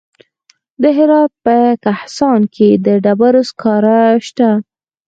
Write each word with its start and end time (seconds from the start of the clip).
د 0.81 0.83
هرات 0.97 1.31
په 1.45 1.55
کهسان 1.83 2.41
کې 2.55 2.69
د 2.85 2.87
ډبرو 3.03 3.41
سکاره 3.49 3.99
شته. 4.27 4.49